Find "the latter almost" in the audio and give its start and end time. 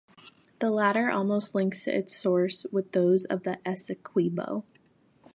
0.57-1.53